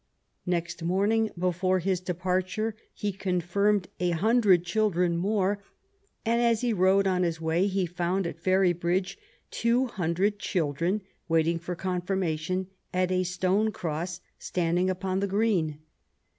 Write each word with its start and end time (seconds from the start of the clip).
Next 0.47 0.81
morning 0.81 1.29
before 1.37 1.77
his 1.77 1.99
departure 1.99 2.75
he 2.91 3.11
con 3.13 3.39
firmed 3.39 3.87
a 3.99 4.09
hundred 4.09 4.65
children 4.65 5.15
more; 5.15 5.63
and 6.25 6.41
as 6.41 6.61
he 6.61 6.73
rode 6.73 7.05
on 7.05 7.21
his 7.21 7.39
way 7.39 7.67
he 7.67 7.85
found 7.85 8.25
at 8.25 8.39
Ferrybridge 8.39 9.19
two 9.51 9.85
hundred 9.85 10.39
children 10.39 11.03
wait 11.27 11.47
ing 11.49 11.59
for 11.59 11.75
confirmation 11.75 12.65
at 12.91 13.11
a 13.11 13.21
stone 13.23 13.71
cross 13.71 14.21
standing 14.39 14.89
upon 14.89 15.19
the 15.19 15.27
green. 15.27 15.77